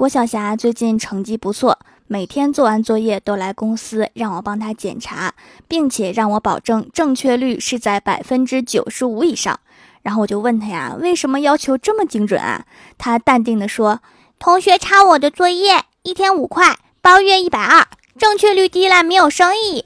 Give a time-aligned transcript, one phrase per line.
[0.00, 5.34] 郭晓霞最近成绩不错，每天做完作业都来公司让我帮她检查，
[5.68, 9.60] 并且让我保证正确率是在百分之九十五以上。
[10.00, 12.64] 然后我就问她呀，为什么要求这么精准啊？
[12.96, 14.00] 她淡定地说
[14.40, 17.86] ：“同学抄我的作业，一天五块，包月一百二，
[18.16, 19.84] 正确率低了没有生意。”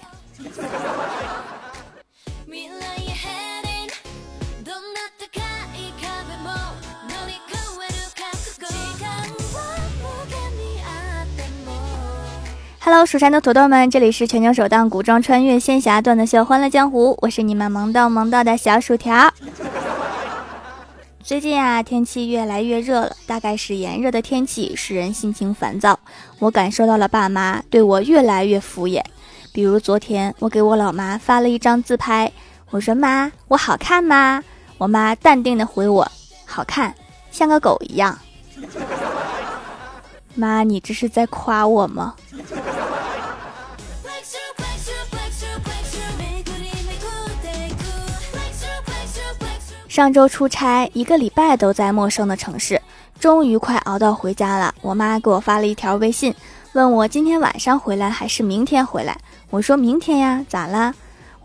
[12.86, 19.32] Hello，，蜀山的土豆们，这里是全球首档古装穿越仙侠段子秀《欢乐江湖》，我是你们萌到萌到的小薯条。
[21.22, 25.98] 最近啊，天气越来越热了，大概是炎热的天气使人心情烦躁。
[26.38, 29.02] 我感受到了爸妈对我越来越敷衍。
[29.50, 32.30] 比如昨天，我给我老妈发了一张自拍，
[32.68, 34.44] 我说：“妈，我好看吗？”
[34.76, 36.06] 我妈淡定的回我
[36.44, 36.94] ：“好看，
[37.30, 38.18] 像个狗一样。”
[40.34, 42.14] 妈，你这是在夸我吗？
[49.88, 52.82] 上周出差一个礼拜都在陌生的城市，
[53.20, 54.74] 终于快熬到回家了。
[54.80, 56.34] 我妈给我发了一条微信，
[56.72, 59.16] 问我今天晚上回来还是明天回来。
[59.50, 60.92] 我说明天呀，咋了？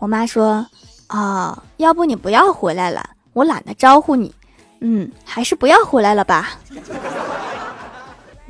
[0.00, 0.66] 我妈说，
[1.10, 4.34] 哦，要不你不要回来了，我懒得招呼你。
[4.80, 6.58] 嗯，还是不要回来了吧。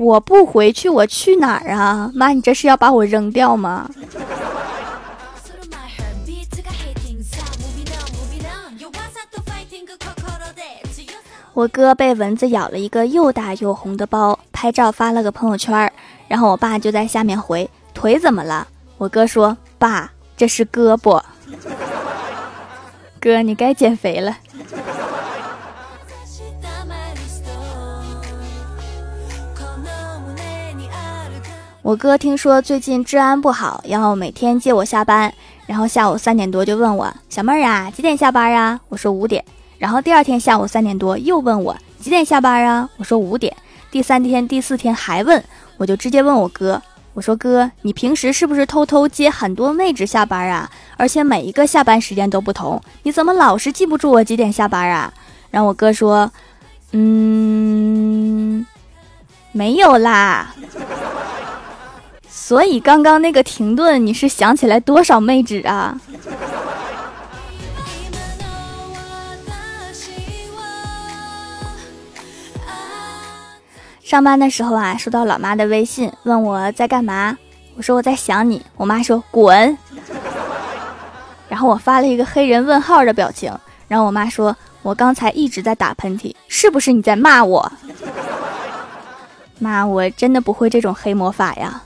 [0.00, 2.10] 我不回去，我去哪儿啊？
[2.14, 3.90] 妈，你这是要把我扔掉吗？
[11.52, 15.92] 我哥被蚊子咬了一个又大又红的包，拍照发了个朋友圈，
[16.28, 21.22] 然后我爸就在下面回：“腿怎么了？”我哥说：“爸，这是胳膊。”
[23.20, 24.34] 哥，你该减肥了。
[31.82, 35.32] 我哥听说最近治安不好，然后每天接我下班，
[35.66, 39.42] 然后下午三点多就问我：“小妹儿啊，几点下班啊？”我说：“五点。”
[39.78, 42.86] 然后第二天下午三点多又问我几点下班啊？
[42.98, 43.56] 我说五点。
[43.90, 45.42] 第三天、第四天还问，
[45.78, 46.80] 我就直接问我哥，
[47.14, 50.70] 我说哥，你平时是不是偷偷接很多妹子下班啊？
[50.98, 55.10] 而且每一个下班时间都不同，你怎么老是记不住我几点下班啊？
[55.50, 56.30] 然后我哥说，
[56.92, 58.66] 嗯，
[59.52, 60.54] 没有啦。
[62.50, 65.96] 所以刚刚那个停顿，你是想起来多少妹纸啊？
[74.02, 77.38] 上班的时候啊，收到老妈的微信，问我在干嘛。
[77.76, 78.60] 我说我在想你。
[78.74, 79.78] 我妈说滚。
[81.48, 83.56] 然后我发了一个黑人问号的表情。
[83.86, 87.72] 然后我妈说，我刚才一直在打喷嚏，是不是你在骂我？
[89.60, 91.80] 妈，我真的不会这种黑魔法呀。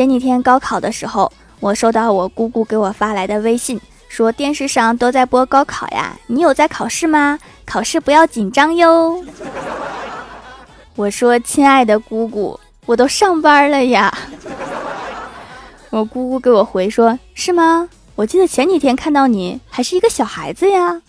[0.00, 1.30] 前几天高考的时候，
[1.60, 3.78] 我收到我姑姑给我发来的微信。
[4.08, 7.38] 说电视上都在播高考呀，你有在考试吗？
[7.66, 9.22] 考试不要紧张哟。
[10.96, 14.10] 我说亲爱的姑姑，我都上班了呀。
[15.90, 17.86] 我姑姑给我回说，是吗？
[18.14, 21.02] 我记得前几天看到你还是一个小孩子呀。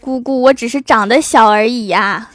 [0.00, 2.30] 姑姑，我只是长得小而已呀。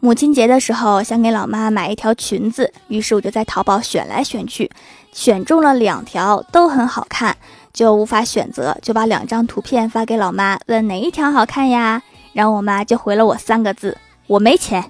[0.00, 4.70] 母亲节的时候，想给老妈买一条裙子，于是我就在淘宝选来选去，
[5.10, 7.36] 选中了两条，都很好看，
[7.72, 12.00] 就无法选择，就把两张图片发给老妈，问哪一条好看呀？
[12.32, 13.98] 然后我妈就回了我三个字：
[14.28, 14.88] 我没钱。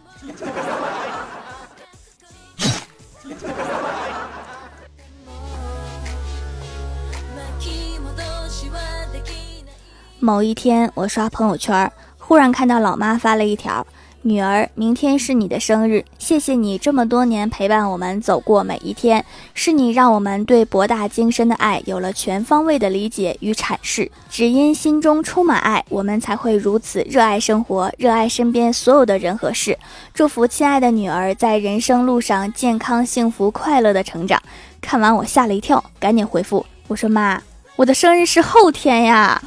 [10.20, 13.86] 某一天，我刷朋友圈，忽然看到老妈发了一条。
[14.28, 24.10] 女儿，明天是你的生日，谢谢你这么多年陪伴我们走过每一天，是你让我们对博大精深的爱有了全方位的理解与阐释。
[24.28, 29.78] 只因心中充满爱，我们才会如此热爱生活，热爱身边所有的人和事。
[30.12, 34.38] 祝福亲爱的女儿在人生路上健康、幸福、快乐的成长。
[34.82, 37.40] 看完我吓了一跳，赶紧回复我说：“妈，
[37.76, 39.40] 我的生日是后天呀。”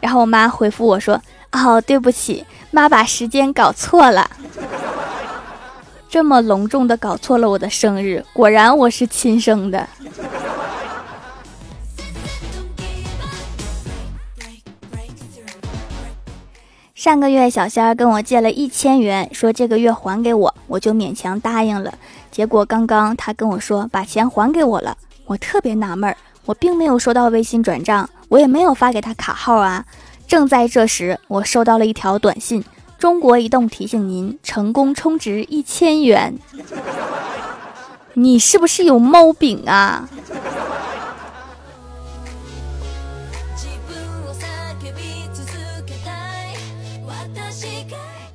[0.00, 1.20] 然后我妈回复我说
[1.54, 4.28] ：“哦，对不起。”妈把时间搞错了，
[6.08, 9.88] 这么隆重的搞错了我的生日，果然我是亲生的。
[16.96, 21.94] 上个月小仙儿跟我借了一千元，说这个月还给我，我就勉强答应了。
[22.32, 24.96] 结果刚刚他跟我说把钱还给我了，
[25.26, 29.84] 我特别纳闷儿，我并没有收到微信转账，我也没有发给他卡号啊。
[30.26, 32.64] 正在这时，我收到了一条短信：
[32.98, 36.34] 中国移动提醒您成功充值一千元。
[38.14, 40.08] 你是不是有猫饼啊？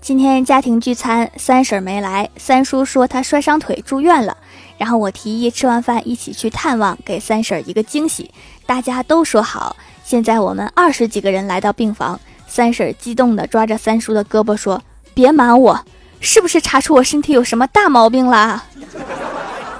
[0.02, 4.36] 今天家庭聚餐，三婶没来，三叔说他摔伤腿住院了。
[4.78, 8.32] 然后我提议吃完饭一起去探望，给三婶一个惊喜。
[8.66, 9.76] 大家都说好。
[10.10, 14.82] 现在我们二十几个人来到病房，三婶激动地抓着三叔的胳膊说
[15.14, 15.86] ：“别瞒我，
[16.20, 18.64] 是不是查出我身体有什么大毛病啦？”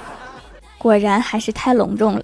[0.78, 2.22] 果然还是太隆重了。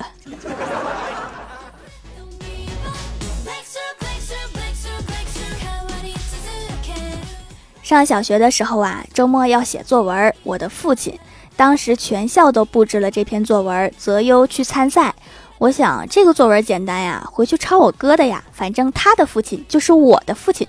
[7.83, 10.33] 上小学的时候啊，周末要写作文。
[10.45, 11.19] 我的父亲
[11.57, 15.13] 当时全校都布置了这篇作文，择优去参赛。
[15.59, 20.67] 我想这个作文简单呀，回去抄我哥的呀，反正他的父亲就是我的父亲。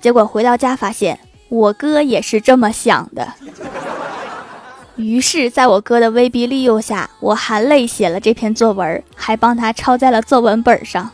[0.00, 1.18] 结果回到家发现
[1.50, 3.34] 我哥也是这么想的。
[4.96, 11.10] 于是，在我哥的威逼利诱下，我含泪写了这篇作文，还帮他抄在了作文本上。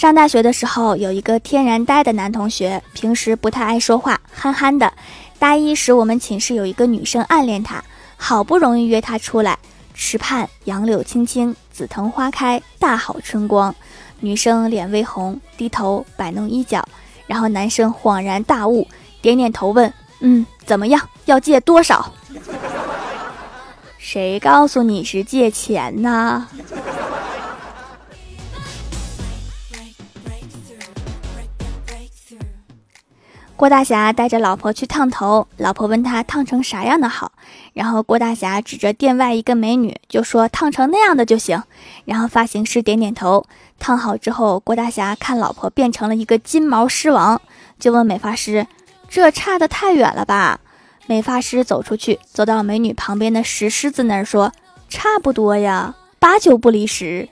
[0.00, 4.90] 上大学的时候，有一个天然呆的男同学，平时不太爱说话，憨憨的。
[5.38, 7.84] 大一时，我们寝室有一个女生暗恋他，
[8.16, 9.58] 好不容易约他出来，
[9.92, 13.74] 池畔杨柳青青，紫藤花开，大好春光。
[14.20, 16.82] 女生脸微红，低头摆弄衣角，
[17.26, 18.88] 然后男生恍然大悟，
[19.20, 21.06] 点点头问：“嗯，怎么样？
[21.26, 22.10] 要借多少？”
[24.00, 26.48] 谁告诉你是借钱呢？
[33.60, 37.32] 郭大侠带着老婆去烫头，老婆问他烫成啥样的好，
[37.74, 41.62] 然后郭大侠指着店外一个美女就说烫成那样的就行。
[42.06, 43.44] 然后发型师点点头，
[43.78, 47.38] 烫好之后，郭大侠看老婆变成了一个金毛狮王，
[47.78, 48.66] 就问美发师
[49.10, 50.60] ：“这差得太远了吧？”
[51.06, 54.50] 美发师走出去，走到美女旁边的石狮子那儿说
[54.88, 57.28] ：“差不多呀，八九不离十。”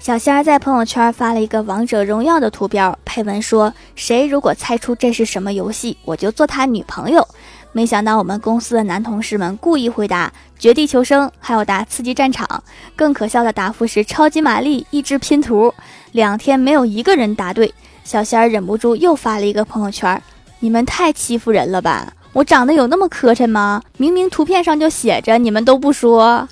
[0.00, 7.28] 小仙儿在朋友圈发了一个王者荣耀的图标，配文说：“谁如果猜出这是什么游戏，我就做他女朋友。”
[7.72, 12.64] 没想到我们公司的男同事们故意回答“绝地求生”，还有答“刺激战场”。
[12.96, 15.72] 更可笑的答复是“超级玛丽”一只拼图。
[16.12, 20.20] 两天没有一个人答对，小仙儿忍不住又发了一个朋友圈
[20.60, 22.10] ：“你们太欺负人了吧！
[22.32, 23.82] 我长得有那么磕碜吗？
[23.98, 26.48] 明明图片上就写着，你们都不说。”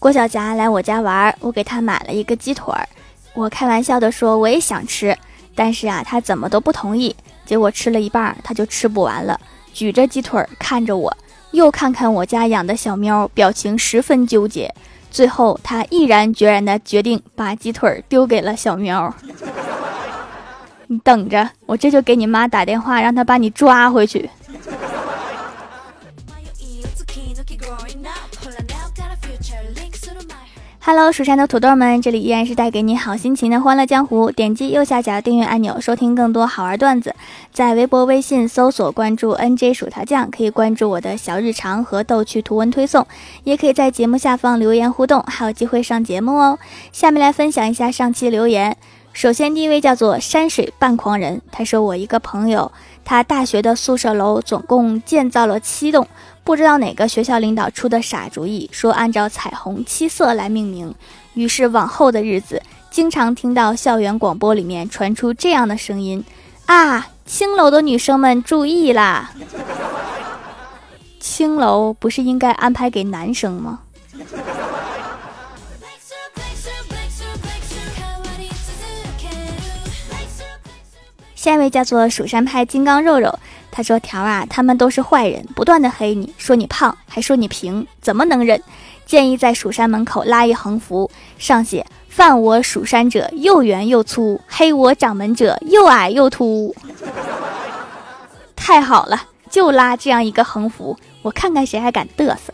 [0.00, 2.88] 郭小霞来我家玩，我给她买了一个鸡腿儿。
[3.34, 5.14] 我开玩笑的说我也想吃，
[5.54, 7.14] 但是啊，她怎么都不同意。
[7.44, 9.38] 结果吃了一半，她就吃不完了，
[9.74, 11.14] 举着鸡腿儿看着我，
[11.50, 14.74] 又看看我家养的小喵，表情十分纠结。
[15.10, 19.14] 最后，她毅然决然的决定把鸡腿儿丢给了小喵。
[20.88, 24.30] 你等着，我这就给你妈打电话，让她把你抓回去。
[30.92, 34.28] Hello，蜀山的土豆们，这里依然是带给你好心情的欢乐江湖。
[34.32, 37.14] 点击右下角订阅按钮，收听更多好玩段子。
[37.52, 43.06] 在微博、微信搜索关注 NJ 薯条酱，可以关注我的小日常和逗趣图文推送，
[43.44, 46.58] 也可以在节目下方留言互动，还有机会上节目哦。
[46.90, 48.76] 下面来分享一下上期留言。
[49.12, 52.72] 首先，第一位叫做山水半狂人，他说我一个朋友，
[53.04, 56.06] 他大学的宿舍楼总共建造了七栋。
[56.42, 60.94] 不知道哪个学校领导出的傻主意，说按照彩虹七色来命名。
[61.34, 66.24] 于是往后的日子，经常听到校园广播里面传出这样的声音
[66.66, 69.32] ：“啊，青楼的女生们注意啦！
[71.20, 73.80] 青楼不是应该安排给男生吗？”
[81.40, 83.38] 下一位叫做蜀山派金刚肉肉。
[83.70, 88.62] 他说：“条啊，他们都是坏人，不断的黑你，说你胖，还说你平，怎么能忍？
[89.06, 96.76] 建议在蜀山门口拉一横幅，上写‘犯我蜀山者，又圆又粗；黑我掌门者，又矮又秃。’
[98.54, 102.52] 太好了，就拉这样一个横幅，我看看谁还敢嘚瑟。”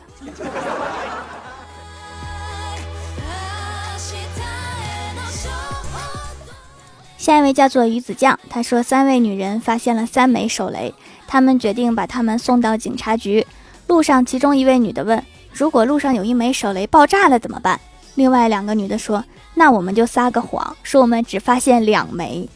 [7.27, 10.95] 下一位叫做鱼子酱，他说三位女人发现了三枚手雷，
[11.27, 13.45] 他们决定把他们送到警察局。
[13.89, 15.21] 路上，其中一位女的问
[15.53, 17.81] ：“如果路上有一枚手雷爆炸了怎么办？”
[18.15, 22.49] 另外两个女的说：“那我们就撒个谎，说我们只发现两枚，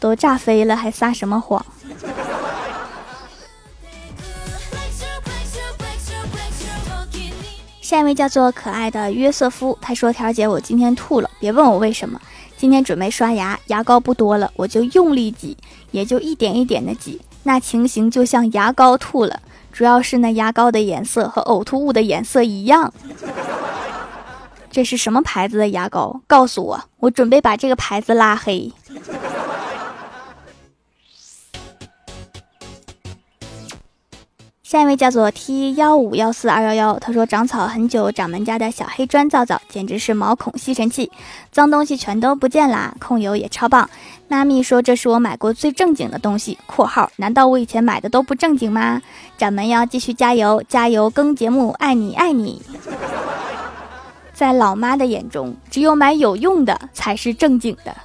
[0.00, 1.64] 都炸飞了，还撒什么谎？”
[7.80, 12.20] 下一位叫做可爱的约瑟夫，他说：“条姐，我今天吐了，别问我为什么。
[12.58, 15.56] 今天准备刷牙，牙膏不多了，我就用力挤，
[15.92, 19.40] 也就一点一点的挤，那情形就像牙膏吐了，
[19.72, 22.92] 主要是那牙膏的颜色和呕吐物的颜色一样。
[24.72, 26.20] 这是什么牌子的牙膏？
[26.26, 28.72] 告诉我，我准备把这个牌子拉黑。”
[34.68, 41.10] 下一位叫做 T 幺五幺四二幺幺，他说长草很久，掌门家的小黑砖皂皂简直是毛孔吸尘器，
[41.50, 43.88] 脏东西全都不见啦，控油也超棒。
[44.28, 46.58] 妈咪说这是我买过最正经的东西。
[46.68, 49.00] （括号难道我以前买的都不正经吗？）
[49.38, 52.60] 掌门要继续加油，加油更节目，爱你爱你。
[54.34, 57.96] 在老妈的眼中，只有买有用的才是正经的。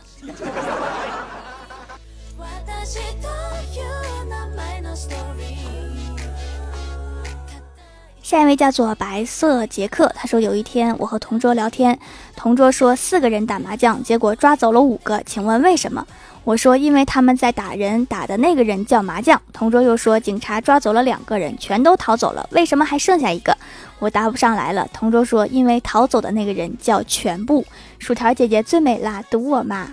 [8.34, 12.00] 下一位叫做白色杰克，他说有一天我和同桌聊天，
[12.36, 16.04] 同桌说四个人打麻将，结果抓走了五个，请问为什么？
[16.44, 19.40] 我说因为他们在打人，打的那个人叫麻将。
[19.54, 23.56] 同桌又说警察抓走了两个人，全都逃走了，为什么还剩下一个？
[24.00, 24.88] 我答不上来了。
[24.92, 27.64] 同桌说因为逃走的那个人叫全部。
[28.00, 29.86] 薯条姐姐最美啦，赌我嘛！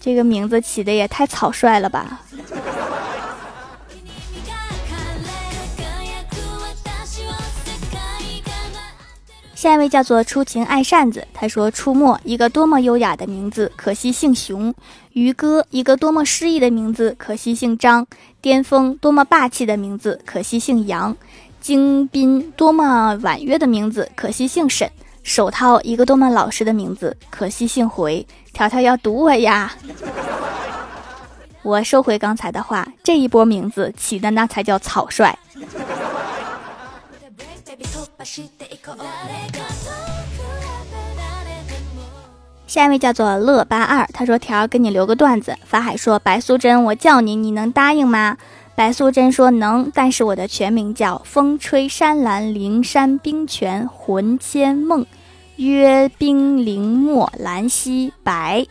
[0.00, 2.22] 这个名字起的也太草率了吧！
[9.64, 14.70] 下一位叫做初晴爱扇子，他说：“出没一个多么优雅的名字，可惜姓熊；
[15.14, 18.04] 于哥一个多么诗意的名字，可惜姓张；
[18.42, 21.14] 巅峰多么霸气的名字，可惜姓杨；
[21.62, 24.86] 京滨多么婉约的名字，可惜姓沈；
[25.22, 28.26] 手套一个多么老实的名字，可惜姓回。
[28.52, 29.72] 条条要堵我呀！
[31.62, 35.34] 我收回刚才的话，这一波名字起的那才叫草率。”
[42.66, 48.38] 下一位叫做乐八二，他说：“条给你留个段子。”法海说：“白素贞，我叫你，你能答应吗？”
[48.74, 55.06] 白素贞说：“能，但是我的全名叫风吹山岚灵山冰泉魂牵梦，
[55.56, 58.66] 约冰凌墨兰溪白，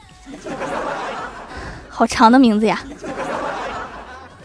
[1.87, 2.81] 好长的名字呀。”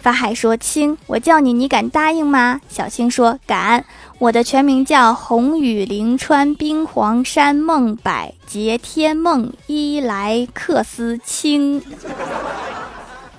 [0.00, 3.84] 法海说：“青，我叫你，你敢答应吗？”小青说：“敢。”
[4.18, 11.80] 我的全名叫红雨灵川冰黄山梦百劫天梦伊莱克斯青。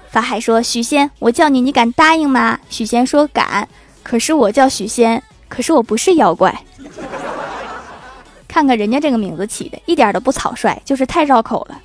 [0.09, 3.67] 法海说：“许仙，我叫你，你敢答应吗？”许仙说：“敢。”
[4.01, 6.63] 可是我叫许仙，可是我不是妖怪。
[8.47, 11.79] 看看人家这个名字起的，一点都不草率，就是太绕口了。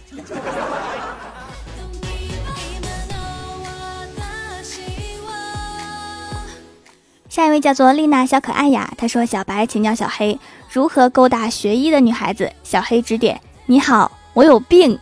[7.34, 10.38] 下一位叫做丽娜小可爱呀，她说：“小白请教小黑
[10.70, 14.96] 如何勾搭学医的女孩子。”小黑指点：“你好，我有病。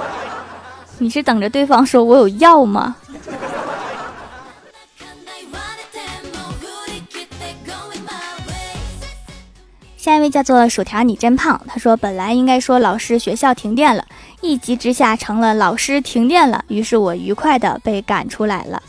[1.00, 2.94] 你是等着对方说我有药吗？”
[9.96, 11.58] 下一位叫做薯条，你真胖。
[11.66, 14.04] 他说：“本来应该说老师学校停电了，
[14.42, 18.82] 一急之下成了老师停电了，于是我愉快的被赶出来了。”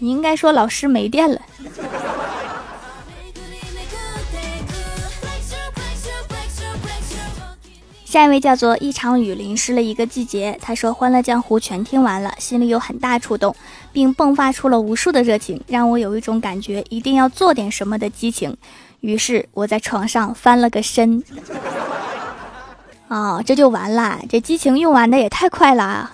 [0.00, 1.40] 你应该说老师没电了。
[8.04, 10.58] 下一位叫做一场雨淋湿了一个季节。
[10.60, 13.54] 他说：“欢乐江湖全听完了，心里有很大触动，
[13.92, 18.56] 并迸发出了无数的热情，让我有一种感觉一定要做点什么的激情。
[18.98, 21.22] 于是我在床上翻了个身。
[23.06, 24.18] 哦，这就完了？
[24.28, 26.12] 这激情用完的也太快了啊！”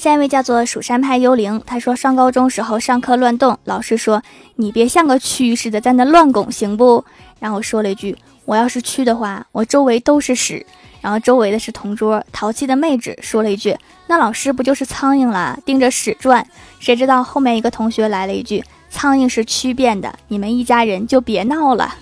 [0.00, 4.22] 下一位叫做蜀山派幽灵，他说上高中时候上课乱动，老师说
[4.56, 7.04] 你别像个蛆似的在那乱拱行不？
[7.38, 8.16] 然后我说了一句
[8.46, 10.64] 我要是蛆的话，我周围都是屎。
[11.02, 13.74] 然后周围的是同桌淘气的妹纸说了一句
[14.06, 16.46] 那老师不就是苍蝇了，盯着屎转？
[16.78, 21.94] 谁知道后面一个同学来了一句苍蝇是蛆变的，你们一家人就别闹了，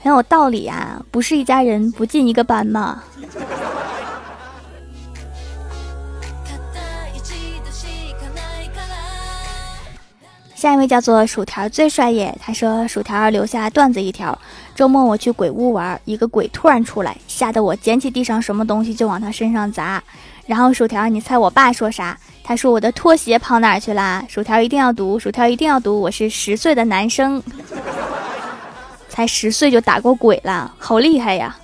[0.00, 3.04] 很有道理啊，不是一家人不进一个班吗？
[10.56, 14.36] 下一位叫做薯条最帅耶，他说薯条留下段子一条：
[14.74, 20.02] 周末我去鬼屋玩，一个鬼突然出来，吓得我捡起地上什么东西就往他身上砸。
[20.46, 22.18] 然后薯条，你猜我爸说啥？
[22.42, 24.24] 他说我的拖鞋跑哪去啦？
[24.30, 27.42] 薯条一定要读，薯条一定要读，我是十岁的男生，
[29.10, 31.54] 才十岁就打过鬼了，好厉害呀！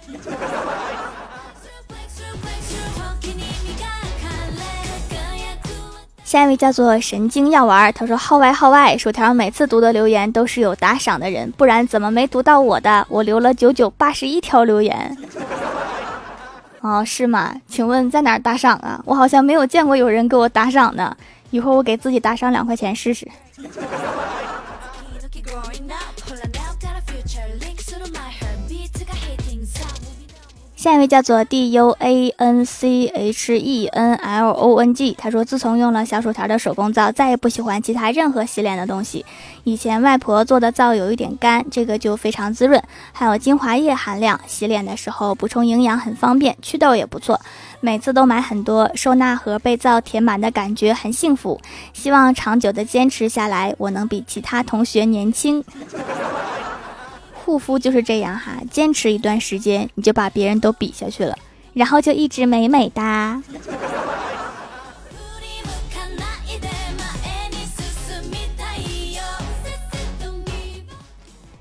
[6.32, 13.06] 下一位叫做神经药丸，他说号外号外，薯条每次读的留言都是有打赏的人，不然怎么没读到我的？
[13.10, 15.14] 我留了九九八十一条留言。
[16.80, 17.54] 哦，是吗？
[17.68, 18.98] 请问在哪儿打赏啊？
[19.04, 21.14] 我好像没有见过有人给我打赏呢。
[21.50, 23.28] 一会儿我给自己打赏两块钱试试。
[30.82, 39.24] 下一位叫做 D U A N C H E N L O N G，他说自从用了小薯条的手工皂，再也不喜欢其他任何洗脸的东西。
[39.62, 47.40] 以前外婆做的皂有一点干，这个就非常滋润，还有精华液含量，洗脸的时候补充营养很方便，祛痘也不错。
[47.78, 51.60] 每次都买很多，收纳盒被皂填满的感觉很幸福。
[51.92, 55.62] 希望长久的坚持下来，我能比其他同学年轻。
[57.44, 61.36] 护肤就是这样哈，坚持一段时间，你就把别人都比下去了，
[61.72, 63.42] 然后就一直美美哒。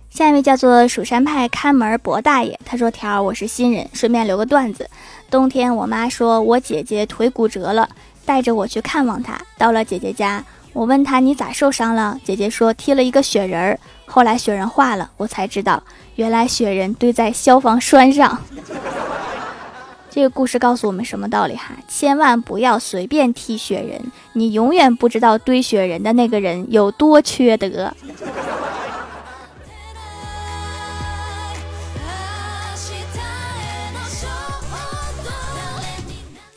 [0.10, 4.88] 下一位叫做蜀山派看门博大爷，他说：“条儿，我是新人，顺便留个段子。
[5.32, 7.90] 冬天我妈说我姐姐腿骨折了，
[8.24, 9.42] 带着我去看望她。
[9.58, 12.18] 到了姐姐家，我问他你咋受伤了？
[12.24, 15.82] 姐姐说踢了一个雪人儿。”后来雪人化了，我才知道
[16.16, 18.38] 原来雪人堆在消防栓上。
[20.12, 21.74] 这个故事告诉我们什么道理哈？
[21.88, 24.02] 千万不要随便踢雪人，
[24.34, 27.94] 你永远不知道堆雪人的那个人有多缺德。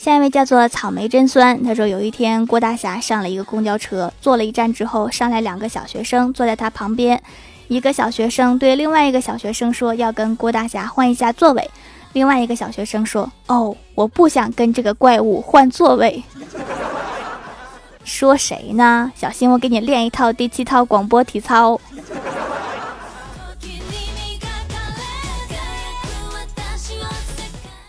[0.05, 7.19] 下一位叫做草莓真酸，他说有一天郭大侠上了一个公交车，坐了一站之后，上来两个小学生坐在他旁边，
[7.69, 11.71] 一个小学生对另外一个小学生说要跟郭大侠换一下座位，
[12.13, 16.23] 另外一个小学生说哦，我不想跟这个怪物换座位。
[18.05, 19.11] 说谁呢？
[19.17, 21.81] 小心我给你练一套第七套广播体操。